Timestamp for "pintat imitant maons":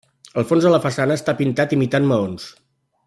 1.43-2.49